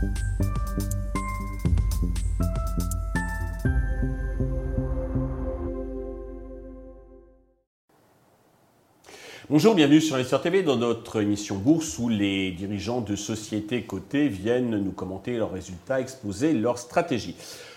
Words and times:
Thank 0.00 0.18
you. 0.40 0.59
Bonjour, 9.50 9.74
bienvenue 9.74 10.00
sur 10.00 10.14
Investor 10.14 10.42
TV 10.42 10.62
dans 10.62 10.76
notre 10.76 11.20
émission 11.20 11.56
Bourse 11.56 11.98
où 11.98 12.08
les 12.08 12.52
dirigeants 12.52 13.00
de 13.00 13.16
sociétés 13.16 13.82
cotées 13.82 14.28
viennent 14.28 14.78
nous 14.78 14.92
commenter 14.92 15.36
leurs 15.36 15.50
résultats, 15.50 16.00
exposer 16.00 16.52
leurs 16.52 16.78
stratégies. 16.78 17.34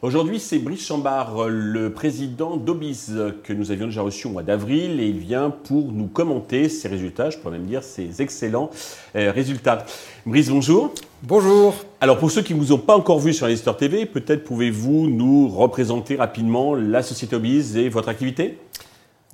Aujourd'hui, 0.00 0.38
c'est 0.38 0.60
Brice 0.60 0.86
Chambard, 0.86 1.48
le 1.48 1.90
président 1.90 2.56
d'Obis, 2.56 3.08
que 3.42 3.52
nous 3.52 3.72
avions 3.72 3.86
déjà 3.86 4.02
reçu 4.02 4.28
au 4.28 4.30
mois 4.30 4.44
d'avril, 4.44 5.00
et 5.00 5.08
il 5.08 5.18
vient 5.18 5.50
pour 5.50 5.90
nous 5.90 6.06
commenter 6.06 6.68
ses 6.68 6.86
résultats, 6.86 7.30
je 7.30 7.38
pourrais 7.38 7.58
même 7.58 7.66
dire 7.66 7.82
ses 7.82 8.22
excellents 8.22 8.70
euh, 9.16 9.32
résultats. 9.32 9.86
Brice, 10.24 10.50
bonjour. 10.50 10.94
Bonjour. 11.24 11.74
Alors, 12.00 12.18
pour 12.18 12.30
ceux 12.30 12.42
qui 12.42 12.54
ne 12.54 12.60
vous 12.60 12.70
ont 12.70 12.78
pas 12.78 12.96
encore 12.96 13.18
vu 13.18 13.34
sur 13.34 13.46
Investor 13.46 13.76
TV, 13.76 14.06
peut-être 14.06 14.44
pouvez-vous 14.44 15.08
nous 15.08 15.48
représenter 15.48 16.14
rapidement 16.14 16.76
la 16.76 17.02
société 17.02 17.34
Obis 17.34 17.76
et 17.76 17.88
votre 17.88 18.08
activité? 18.08 18.56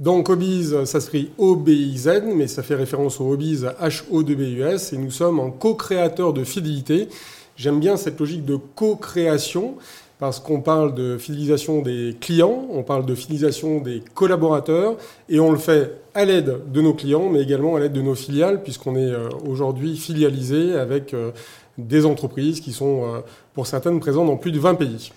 Donc 0.02 0.30
Obiz, 0.30 0.82
ça 0.84 1.00
s'écrit 1.00 1.30
O-B-I-Z, 1.38 2.24
mais 2.34 2.48
ça 2.48 2.64
fait 2.64 2.74
référence 2.74 3.20
au 3.20 3.32
Obiz 3.32 3.70
H-O-2-B-U-S, 3.80 4.92
et 4.92 4.96
nous 4.98 5.12
sommes 5.12 5.38
en 5.38 5.52
co-créateur 5.52 6.32
de 6.32 6.42
fidélité. 6.42 7.08
J'aime 7.54 7.78
bien 7.78 7.96
cette 7.96 8.18
logique 8.18 8.44
de 8.44 8.56
co-création, 8.56 9.76
parce 10.18 10.40
qu'on 10.40 10.60
parle 10.60 10.96
de 10.96 11.18
fidélisation 11.18 11.82
des 11.82 12.16
clients, 12.20 12.66
on 12.72 12.82
parle 12.82 13.06
de 13.06 13.14
fidélisation 13.14 13.80
des 13.80 14.02
collaborateurs, 14.12 14.96
et 15.28 15.38
on 15.38 15.52
le 15.52 15.58
fait 15.58 15.92
à 16.14 16.24
l'aide 16.24 16.72
de 16.72 16.80
nos 16.80 16.94
clients, 16.94 17.28
mais 17.28 17.40
également 17.40 17.76
à 17.76 17.78
l'aide 17.78 17.92
de 17.92 18.02
nos 18.02 18.16
filiales, 18.16 18.64
puisqu'on 18.64 18.96
est 18.96 19.08
euh, 19.08 19.28
aujourd'hui 19.46 19.96
filialisé 19.96 20.74
avec 20.74 21.14
euh, 21.14 21.30
des 21.78 22.06
entreprises 22.06 22.60
qui 22.60 22.72
sont, 22.72 23.04
euh, 23.04 23.20
pour 23.54 23.68
certaines, 23.68 24.00
présentes 24.00 24.26
dans 24.26 24.36
plus 24.36 24.50
de 24.50 24.58
20 24.58 24.74
pays. 24.74 25.12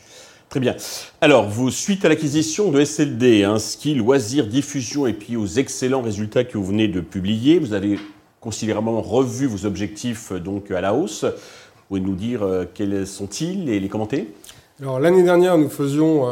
Très 0.50 0.60
bien. 0.60 0.76
Alors, 1.22 1.50
vous, 1.50 1.70
suite 1.70 2.06
à 2.06 2.10
l'acquisition 2.10 2.72
de 2.72 2.84
SLD, 2.84 3.46
ski, 3.58 3.96
loisirs, 3.96 4.48
diffusion 4.48 5.08
et 5.08 5.14
puis 5.14 5.36
aux 5.36 5.48
excellents 5.48 6.02
résultats 6.02 6.44
que 6.44 6.58
vous 6.58 6.66
venez 6.66 6.88
de 6.88 7.02
publier, 7.02 7.60
vous 7.60 7.74
avez 7.74 8.00
considérablement 8.40 9.02
revu 9.02 9.48
vos 9.48 9.66
objectifs 9.66 10.32
donc 10.32 10.72
à 10.72 10.82
la 10.82 10.94
hausse. 10.94 11.24
Vous 11.24 11.82
pouvez 11.90 12.02
nous 12.02 12.16
dire 12.16 12.44
euh, 12.44 12.66
quels 12.72 13.06
sont-ils 13.06 13.70
et 13.70 13.80
les 13.80 13.90
commenter? 13.90 14.34
Alors, 14.82 15.00
l'année 15.00 15.24
dernière, 15.24 15.58
nous 15.58 15.70
faisions 15.70 16.26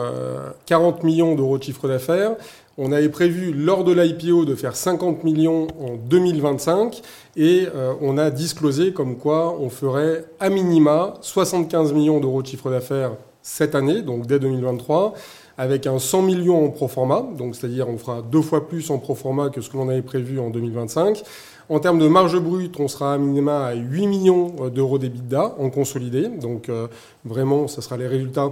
40 0.65 0.99
euh, 0.99 1.05
millions 1.05 1.35
d'euros 1.35 1.57
de 1.57 1.63
chiffre 1.63 1.87
d'affaires. 1.87 2.35
On 2.77 2.91
avait 2.91 3.09
prévu 3.09 3.53
lors 3.53 3.83
de 3.83 3.93
l'IPO 3.93 4.45
de 4.45 4.55
faire 4.55 4.75
50 4.75 5.23
millions 5.23 5.67
en 5.79 5.95
2025 5.95 7.01
et 7.35 7.67
euh, 7.73 7.93
on 8.01 8.17
a 8.17 8.31
disclosé 8.31 8.93
comme 8.93 9.17
quoi 9.17 9.55
on 9.59 9.69
ferait 9.69 10.25
à 10.39 10.49
minima 10.49 11.13
75 11.21 11.93
millions 11.93 12.19
d'euros 12.19 12.41
de 12.41 12.47
chiffre 12.47 12.71
d'affaires 12.71 13.11
cette 13.43 13.75
année, 13.75 14.01
donc 14.01 14.25
dès 14.25 14.39
2023, 14.39 15.13
avec 15.57 15.85
un 15.85 15.99
100 15.99 16.23
millions 16.23 16.65
en 16.65 16.69
pro 16.69 16.87
forma, 16.87 17.23
donc 17.37 17.55
c'est-à-dire 17.55 17.87
on 17.87 17.97
fera 17.97 18.21
deux 18.23 18.41
fois 18.41 18.67
plus 18.67 18.89
en 18.89 18.97
pro 18.97 19.13
forma 19.13 19.49
que 19.49 19.61
ce 19.61 19.69
que 19.69 19.77
l'on 19.77 19.89
avait 19.89 20.01
prévu 20.01 20.39
en 20.39 20.49
2025. 20.49 21.21
En 21.69 21.79
termes 21.79 21.99
de 21.99 22.07
marge 22.07 22.39
brute, 22.39 22.79
on 22.79 22.87
sera 22.87 23.13
à 23.13 23.17
minima 23.17 23.65
à 23.65 23.73
8 23.73 24.07
millions 24.07 24.55
euh, 24.61 24.69
d'euros 24.69 24.97
d'EBITDA 24.97 25.55
en 25.59 25.69
consolidé, 25.69 26.29
donc 26.29 26.69
euh, 26.69 26.87
vraiment, 27.25 27.67
ce 27.67 27.81
sera 27.81 27.97
les 27.97 28.07
résultats 28.07 28.49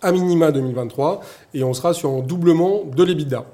à 0.00 0.12
minima 0.12 0.50
2023, 0.50 1.20
et 1.52 1.62
on 1.62 1.74
sera 1.74 1.92
sur 1.92 2.10
un 2.10 2.20
doublement 2.20 2.84
de 2.84 3.02
l'EBITDA. 3.04 3.44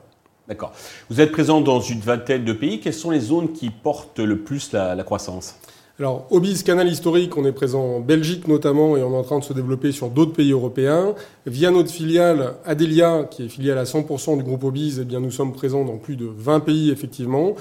D'accord. 0.47 0.73
Vous 1.11 1.21
êtes 1.21 1.33
présent 1.33 1.61
dans 1.61 1.81
une 1.81 1.99
vingtaine 1.99 2.45
de 2.45 2.53
pays. 2.53 2.79
Quelles 2.79 2.95
sont 2.95 3.11
les 3.11 3.19
zones 3.19 3.53
qui 3.53 3.71
portent 3.71 4.21
le 4.21 4.39
plus 4.39 4.73
la 4.73 5.03
croissance? 5.03 5.57
Alors, 5.99 6.27
Obis 6.29 6.63
Canal 6.63 6.89
Historique, 6.89 7.39
on 7.39 7.47
est 7.47 7.53
présent 7.53 7.83
en 7.83 8.01
Belgique 8.01 8.49
notamment 8.49 8.99
et 8.99 9.03
on 9.03 9.15
est 9.15 9.17
en 9.17 9.23
train 9.23 9.39
de 9.39 9.45
se 9.45 9.55
développer 9.55 9.93
sur 9.93 10.11
d'autres 10.11 10.35
pays 10.35 10.53
européens. 10.53 11.15
Via 11.47 11.71
notre 11.71 11.91
filiale 11.91 12.53
Adelia, 12.67 13.27
qui 13.31 13.47
est 13.47 13.49
filiale 13.49 13.79
à 13.79 13.85
100% 13.85 14.37
du 14.37 14.43
groupe 14.43 14.65
Obis, 14.65 14.99
eh 15.01 15.05
bien, 15.05 15.21
nous 15.21 15.31
sommes 15.31 15.55
présents 15.55 15.87
dans 15.87 15.97
plus 15.97 16.17
de 16.17 16.27
20 16.27 16.61
pays 16.61 16.91
effectivement. 16.91 17.55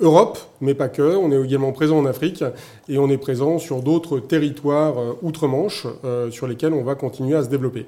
Europe, 0.00 0.36
mais 0.60 0.74
pas 0.74 0.88
que. 0.88 1.16
On 1.16 1.30
est 1.30 1.40
également 1.40 1.70
présent 1.70 1.98
en 1.98 2.06
Afrique 2.06 2.42
et 2.88 2.98
on 2.98 3.08
est 3.08 3.18
présent 3.18 3.60
sur 3.60 3.82
d'autres 3.82 4.18
territoires 4.18 4.98
euh, 4.98 5.12
outre-Manche 5.22 5.86
euh, 6.04 6.28
sur 6.32 6.48
lesquels 6.48 6.72
on 6.72 6.82
va 6.82 6.96
continuer 6.96 7.36
à 7.36 7.44
se 7.44 7.48
développer. 7.48 7.86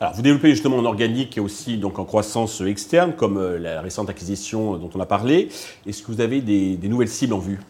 Alors, 0.00 0.14
vous 0.14 0.22
développez 0.22 0.48
justement 0.48 0.78
en 0.78 0.84
organique 0.86 1.36
et 1.36 1.40
aussi 1.40 1.76
donc 1.76 1.98
en 1.98 2.06
croissance 2.06 2.62
externe, 2.62 3.12
comme 3.14 3.36
euh, 3.36 3.58
la 3.58 3.82
récente 3.82 4.08
acquisition 4.08 4.78
dont 4.78 4.90
on 4.94 5.00
a 5.00 5.06
parlé. 5.06 5.48
Est-ce 5.86 6.02
que 6.02 6.10
vous 6.10 6.22
avez 6.22 6.40
des 6.40 6.88
nouvelles 6.88 7.08
cibles 7.08 7.34
en 7.34 7.38
vue? 7.38 7.60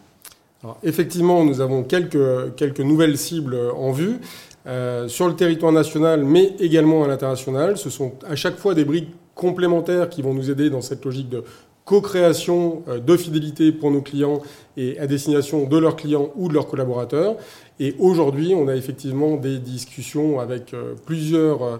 Effectivement, 0.83 1.43
nous 1.43 1.61
avons 1.61 1.83
quelques, 1.83 2.55
quelques 2.55 2.79
nouvelles 2.79 3.17
cibles 3.17 3.57
en 3.75 3.91
vue. 3.91 4.19
Euh, 4.67 5.07
sur 5.07 5.29
le 5.29 5.35
territoire 5.35 5.71
national, 5.71 6.25
mais 6.25 6.53
également 6.59 7.05
à 7.05 7.07
l'international. 7.07 7.77
Ce 7.77 7.89
sont 7.89 8.11
à 8.29 8.35
chaque 8.35 8.57
fois 8.57 8.73
des 8.73 8.83
briques 8.83 9.13
complémentaires 9.33 10.09
qui 10.09 10.21
vont 10.21 10.33
nous 10.33 10.51
aider 10.51 10.69
dans 10.69 10.81
cette 10.81 11.05
logique 11.05 11.29
de 11.29 11.45
co-création 11.85 12.83
euh, 12.89 12.99
de 12.99 13.15
fidélité 13.15 13.71
pour 13.71 13.91
nos 13.91 14.01
clients 14.01 14.41
et 14.75 14.99
à 14.99 15.07
destination 15.07 15.67
de 15.67 15.77
leurs 15.77 15.95
clients 15.95 16.33
ou 16.35 16.49
de 16.49 16.53
leurs 16.53 16.67
collaborateurs. 16.67 17.37
Et 17.79 17.95
aujourd'hui, 17.97 18.53
on 18.55 18.67
a 18.67 18.75
effectivement 18.75 19.37
des 19.37 19.57
discussions 19.57 20.41
avec 20.41 20.73
euh, 20.73 20.95
plusieurs 21.05 21.79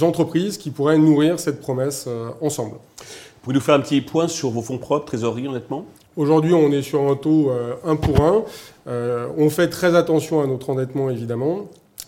entreprises 0.00 0.58
qui 0.58 0.70
pourraient 0.70 0.98
nourrir 0.98 1.38
cette 1.38 1.60
promesse 1.60 2.08
ensemble. 2.40 2.76
Pouvez-vous 3.44 3.60
nous 3.60 3.64
faire 3.64 3.74
un 3.74 3.80
petit 3.80 4.00
point 4.00 4.26
sur 4.26 4.48
vos 4.48 4.62
fonds 4.62 4.78
propres, 4.78 5.04
trésorerie 5.04 5.46
honnêtement? 5.46 5.84
Aujourd'hui, 6.16 6.54
on 6.54 6.72
est 6.72 6.80
sur 6.80 7.02
un 7.02 7.14
taux 7.14 7.50
1 7.50 7.92
euh, 7.92 7.94
pour 7.94 8.18
1. 8.22 8.42
Euh, 8.86 9.28
on 9.36 9.50
fait 9.50 9.68
très 9.68 9.94
attention 9.94 10.40
à 10.40 10.46
notre 10.46 10.70
endettement, 10.70 11.10
évidemment. 11.10 11.66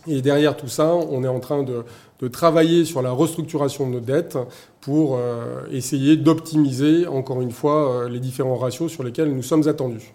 Et 0.09 0.23
derrière 0.23 0.57
tout 0.57 0.69
ça, 0.69 0.95
on 0.95 1.25
est 1.25 1.29
en 1.29 1.41
train 1.41 1.63
de, 1.63 1.85
travailler 2.29 2.85
sur 2.85 3.03
la 3.03 3.11
restructuration 3.11 3.87
de 3.89 3.95
nos 3.95 4.01
dettes 4.01 4.39
pour 4.81 5.17
euh, 5.17 5.61
essayer 5.71 6.17
d'optimiser, 6.17 7.07
encore 7.07 7.43
une 7.43 7.51
fois, 7.51 8.09
les 8.09 8.21
différents 8.21 8.57
ratios 8.57 8.91
sur 8.91 9.03
lesquels 9.03 9.33
nous 9.35 9.43
sommes 9.43 9.69
attendus. 9.69 10.13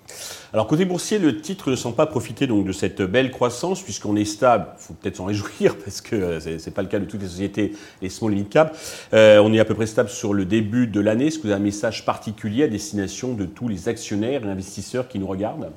Alors 0.53 0.68
côté 0.68 0.84
boursier, 0.84 1.18
le 1.18 1.40
titre 1.40 1.72
ne 1.72 1.78
sent 1.78 1.94
pas 1.96 2.06
profiter 2.06 2.46
donc 2.46 2.66
de 2.66 2.74
cette 2.74 3.02
belle 3.02 3.31
croissance 3.31 3.81
puisqu'on 3.81 4.18
est 4.18 4.25
stable. 4.25 4.68
Il 4.78 4.84
faut 4.84 4.94
peut-être 4.94 5.16
s'en 5.16 5.25
réjouir 5.25 5.78
parce 5.84 6.02
que 6.02 6.16
euh, 6.16 6.40
ce 6.41 6.50
n'est 6.50 6.73
pas 6.73 6.81
le 6.81 6.90
cas 6.90 7.00
de 7.00 7.06
toutes 7.06 7.22
les 7.22 7.29
sociétés, 7.29 7.72
les 8.02 8.09
small 8.09 8.34
mid 8.34 8.50
cap. 8.50 8.75
Euh, 9.13 9.40
on 9.40 9.53
est 9.53 9.59
à 9.59 9.66
peu 9.66 9.75
près 9.75 9.85
stable 9.85 10.09
sur 10.09 10.34
le 10.34 10.44
début 10.44 10.88
de 10.88 11.00
l'année. 11.00 11.28
Est-ce 11.28 11.38
que 11.38 11.44
vous 11.44 11.53
avez 11.53 11.62
un 11.62 11.63
message 11.63 12.06
particulier 12.06 12.63
à 12.63 12.68
destination 12.68 13.34
de 13.34 13.46
tous 13.46 13.69
les 13.69 13.88
actionnaires 13.88 14.46
et 14.46 14.50
investisseurs 14.50 15.08
qui 15.08 15.19
nous 15.19 15.28
regardent? 15.28 15.72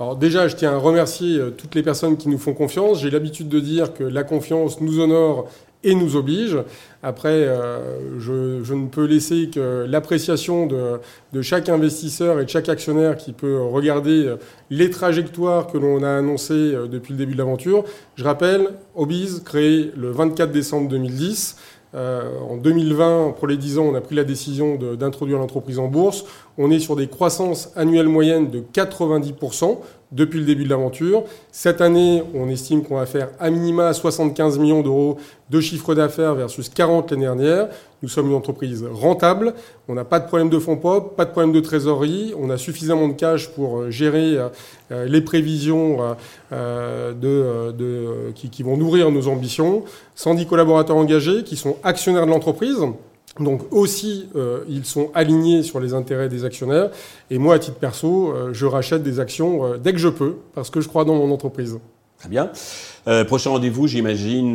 Alors 0.00 0.16
déjà, 0.16 0.48
je 0.48 0.56
tiens 0.56 0.72
à 0.72 0.78
remercier 0.78 1.38
euh, 1.38 1.50
toutes 1.50 1.74
les 1.74 1.82
personnes 1.82 2.16
qui 2.16 2.28
nous 2.28 2.38
font 2.38 2.54
confiance. 2.54 3.00
J'ai 3.00 3.10
l'habitude 3.10 3.48
de 3.48 3.60
dire 3.60 3.92
que 3.94 4.04
la 4.04 4.24
confiance 4.24 4.80
nous 4.80 5.00
honore 5.00 5.48
et 5.84 5.94
nous 5.94 6.16
oblige. 6.16 6.58
Après, 7.02 7.28
euh, 7.28 8.18
je, 8.18 8.72
ne 8.72 8.86
peux 8.88 9.04
laisser 9.04 9.50
que 9.52 9.84
l'appréciation 9.88 10.66
de, 10.66 11.42
chaque 11.42 11.68
investisseur 11.68 12.40
et 12.40 12.44
de 12.44 12.50
chaque 12.50 12.68
actionnaire 12.68 13.16
qui 13.16 13.32
peut 13.32 13.60
regarder 13.60 14.26
euh, 14.26 14.36
les 14.70 14.90
trajectoires 14.90 15.66
que 15.66 15.76
l'on 15.76 16.02
a 16.02 16.16
annoncées 16.18 16.72
depuis 16.90 17.12
le 17.12 17.18
début 17.18 17.34
de 17.34 17.38
l'aventure. 17.38 17.84
Je 18.16 18.24
rappelle, 18.24 18.68
Obiz, 18.94 19.42
créé 19.44 19.92
le 19.96 20.10
24 20.10 20.52
décembre 20.52 20.88
2010. 20.88 21.56
En 21.94 22.56
2020, 22.56 23.34
pour 23.38 23.46
les 23.46 23.56
10 23.56 23.78
ans, 23.78 23.84
on 23.84 23.94
a 23.94 24.00
pris 24.00 24.14
la 24.14 24.24
décision 24.24 24.76
d'introduire 24.76 25.38
l'entreprise 25.38 25.78
en 25.78 25.88
bourse. 25.88 26.24
On 26.58 26.70
est 26.70 26.78
sur 26.78 26.96
des 26.96 27.08
croissances 27.08 27.70
annuelles 27.76 28.08
moyennes 28.08 28.50
de 28.50 28.60
90% 28.60 29.78
depuis 30.12 30.38
le 30.38 30.44
début 30.44 30.64
de 30.64 30.68
l'aventure. 30.68 31.24
Cette 31.50 31.80
année, 31.80 32.22
on 32.34 32.48
estime 32.48 32.82
qu'on 32.82 32.96
va 32.96 33.06
faire 33.06 33.30
à 33.40 33.50
minima 33.50 33.92
75 33.92 34.58
millions 34.58 34.82
d'euros 34.82 35.18
de 35.50 35.60
chiffre 35.60 35.94
d'affaires 35.94 36.34
versus 36.34 36.68
40 36.68 37.10
l'année 37.10 37.24
dernière. 37.24 37.68
Nous 38.02 38.08
sommes 38.08 38.28
une 38.28 38.34
entreprise 38.34 38.84
rentable. 38.92 39.54
On 39.88 39.94
n'a 39.94 40.04
pas 40.04 40.18
de 40.18 40.26
problème 40.26 40.50
de 40.50 40.58
fonds 40.58 40.76
propres, 40.76 41.14
pas 41.14 41.24
de 41.24 41.30
problème 41.30 41.52
de 41.52 41.60
trésorerie. 41.60 42.34
On 42.38 42.50
a 42.50 42.56
suffisamment 42.56 43.08
de 43.08 43.14
cash 43.14 43.48
pour 43.50 43.78
euh, 43.78 43.90
gérer 43.90 44.38
euh, 44.90 45.06
les 45.06 45.20
prévisions 45.20 45.98
euh, 46.52 47.12
de, 47.12 48.32
qui, 48.32 48.50
qui 48.50 48.62
vont 48.62 48.76
nourrir 48.76 49.10
nos 49.10 49.28
ambitions. 49.28 49.84
110 50.16 50.46
collaborateurs 50.46 50.96
engagés 50.96 51.44
qui 51.44 51.56
sont 51.56 51.76
actionnaires 51.84 52.26
de 52.26 52.30
l'entreprise. 52.30 52.78
Donc 53.40 53.62
aussi, 53.72 54.28
euh, 54.36 54.60
ils 54.68 54.84
sont 54.84 55.10
alignés 55.14 55.62
sur 55.62 55.80
les 55.80 55.94
intérêts 55.94 56.28
des 56.28 56.44
actionnaires. 56.44 56.90
Et 57.30 57.38
moi, 57.38 57.54
à 57.54 57.58
titre 57.58 57.78
perso, 57.78 58.32
euh, 58.32 58.50
je 58.52 58.66
rachète 58.66 59.02
des 59.02 59.20
actions 59.20 59.64
euh, 59.64 59.78
dès 59.78 59.92
que 59.92 59.98
je 59.98 60.08
peux, 60.08 60.36
parce 60.54 60.68
que 60.68 60.80
je 60.80 60.88
crois 60.88 61.04
dans 61.04 61.14
mon 61.14 61.32
entreprise. 61.32 61.78
Très 62.18 62.28
bien. 62.28 62.50
prochain 63.26 63.50
rendez-vous, 63.50 63.88
j'imagine, 63.88 64.54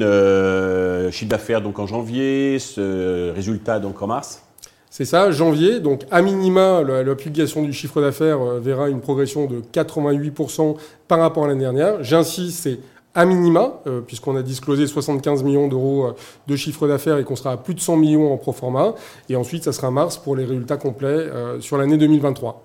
chiffre 1.12 1.30
d'affaires 1.30 1.62
donc 1.62 1.80
en 1.80 1.86
janvier, 1.86 2.60
ce 2.60 3.34
résultat 3.34 3.80
donc 3.80 4.02
en 4.02 4.08
mars 4.08 4.44
c'est 4.90 5.06
ça, 5.06 5.30
janvier. 5.30 5.80
Donc, 5.80 6.06
à 6.10 6.24
minima, 6.24 6.82
la, 6.82 7.04
la 7.04 7.16
publication 7.16 7.62
du 7.62 7.72
chiffre 7.72 8.02
d'affaires 8.02 8.40
verra 8.60 8.90
une 8.90 9.00
progression 9.00 9.46
de 9.46 9.62
88% 9.62 10.76
par 11.08 11.20
rapport 11.20 11.44
à 11.44 11.50
l'année 11.50 11.60
dernière. 11.60 12.04
J'insiste, 12.04 12.64
c'est 12.64 12.80
à 13.18 13.26
minima, 13.26 13.82
euh, 13.88 14.02
puisqu'on 14.02 14.36
a 14.36 14.44
disclosé 14.44 14.86
75 14.86 15.44
millions 15.44 15.68
d'euros 15.68 16.06
euh, 16.06 16.16
de 16.46 16.56
chiffre 16.56 16.88
d'affaires 16.88 17.18
et 17.18 17.24
qu'on 17.24 17.36
sera 17.36 17.54
à 17.54 17.58
plus 17.58 17.74
de 17.74 17.80
100 17.80 17.98
millions 17.98 18.32
en 18.32 18.38
pro 18.38 18.54
forma. 18.54 18.94
Et 19.28 19.36
ensuite, 19.36 19.64
ça 19.64 19.74
sera 19.74 19.90
mars 19.90 20.18
pour 20.18 20.36
les 20.36 20.46
résultats 20.46 20.78
complets 20.78 21.08
euh, 21.08 21.60
sur 21.60 21.80
l'année 21.80 21.98
2023. 21.98 22.64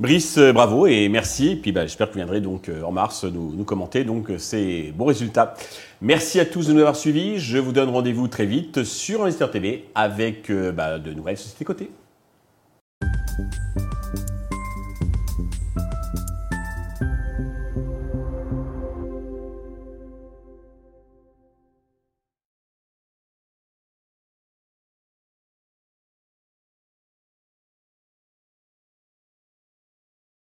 Brice, 0.00 0.38
bravo 0.38 0.86
et 0.86 1.08
merci. 1.08 1.56
Puis 1.56 1.72
bah, 1.72 1.82
j'espère 1.86 2.08
que 2.08 2.12
vous 2.12 2.18
viendrez 2.18 2.42
donc 2.42 2.68
en 2.84 2.90
mars 2.92 3.24
nous, 3.24 3.64
commenter 3.64 4.04
donc 4.04 4.28
ces 4.38 4.92
bons 4.94 5.06
résultats. 5.06 5.54
Merci 6.02 6.40
à 6.40 6.44
tous 6.44 6.66
de 6.66 6.72
nous 6.72 6.80
avoir 6.80 6.96
suivis. 6.96 7.38
Je 7.38 7.58
vous 7.58 7.72
donne 7.72 7.88
rendez-vous 7.88 8.26
très 8.26 8.44
vite 8.44 8.82
sur 8.82 9.22
Investir 9.22 9.52
TV 9.52 9.84
avec 9.94 10.50
bah, 10.50 10.98
de 10.98 11.12
nouvelles 11.12 11.38
sociétés 11.38 11.64
cotées. 11.64 11.90